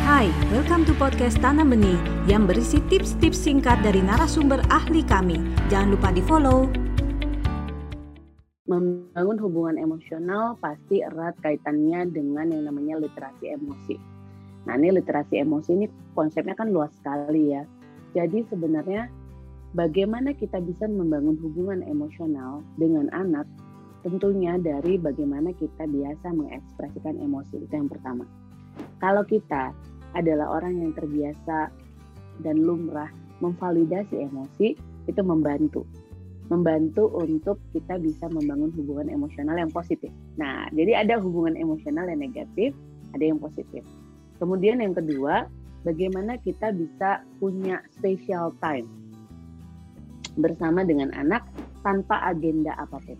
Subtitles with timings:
[0.00, 5.36] Hai, welcome to podcast Tanam Benih yang berisi tips-tips singkat dari narasumber ahli kami.
[5.68, 6.72] Jangan lupa di-follow.
[8.64, 14.00] Membangun hubungan emosional pasti erat kaitannya dengan yang namanya literasi emosi.
[14.64, 15.86] Nah, ini literasi emosi ini
[16.16, 17.68] konsepnya kan luas sekali ya.
[18.16, 19.12] Jadi sebenarnya
[19.76, 23.44] bagaimana kita bisa membangun hubungan emosional dengan anak
[24.00, 28.24] tentunya dari bagaimana kita biasa mengekspresikan emosi itu yang pertama.
[29.00, 29.72] Kalau kita
[30.12, 31.70] adalah orang yang terbiasa
[32.42, 33.08] dan lumrah
[33.40, 34.76] memvalidasi emosi
[35.08, 35.86] itu membantu
[36.50, 40.10] membantu untuk kita bisa membangun hubungan emosional yang positif.
[40.34, 42.74] Nah, jadi ada hubungan emosional yang negatif,
[43.14, 43.86] ada yang positif.
[44.42, 45.46] Kemudian yang kedua,
[45.86, 48.90] bagaimana kita bisa punya special time
[50.42, 51.46] bersama dengan anak
[51.86, 53.18] tanpa agenda apa pun.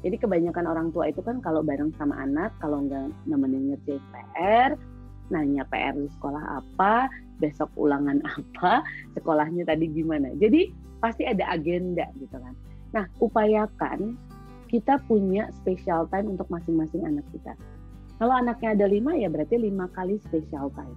[0.00, 4.70] Jadi kebanyakan orang tua itu kan kalau bareng sama anak, kalau nggak nemenin ngerjain PR,
[5.28, 7.06] nanya PR di sekolah apa,
[7.38, 8.84] besok ulangan apa,
[9.16, 10.32] sekolahnya tadi gimana.
[10.40, 12.54] Jadi pasti ada agenda gitu kan.
[12.96, 14.16] Nah, upayakan
[14.70, 17.54] kita punya special time untuk masing-masing anak kita.
[18.20, 20.94] Kalau anaknya ada lima ya berarti lima kali special time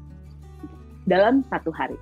[1.08, 1.95] dalam satu hari.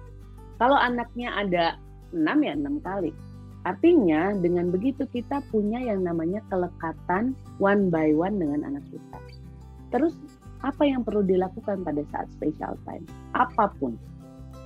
[0.58, 1.66] Kalau anaknya ada
[2.12, 3.14] enam ya enam kali.
[3.62, 9.18] Artinya dengan begitu kita punya yang namanya kelekatan one by one dengan anak kita.
[9.94, 10.18] Terus
[10.66, 13.06] apa yang perlu dilakukan pada saat special time?
[13.38, 13.98] Apa pun.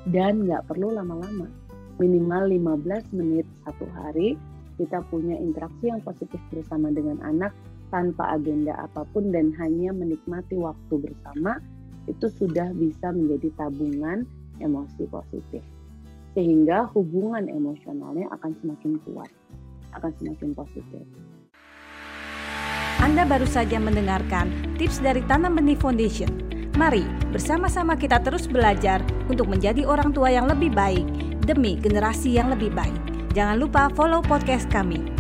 [0.08, 1.52] Dan nggak perlu lama-lama.
[2.00, 4.40] Minimal 15 menit satu hari
[4.76, 7.56] kita punya interaksi yang positif bersama dengan anak
[7.92, 11.64] tanpa agenda apa pun dan hanya menikmati waktu bersama
[12.12, 14.28] itu sudah bisa menjadi tabungan
[14.60, 15.64] emosi positif.
[16.36, 19.32] Sehingga hubungan emosionalnya akan semakin kuat,
[19.96, 21.04] akan semakin positif.
[23.00, 26.28] Anda baru saja mendengarkan tips dari Tanam Benih Foundation.
[26.76, 29.00] Mari bersama-sama kita terus belajar
[29.32, 31.08] untuk menjadi orang tua yang lebih baik
[31.48, 33.00] demi generasi yang lebih baik.
[33.32, 35.15] Jangan lupa follow podcast kami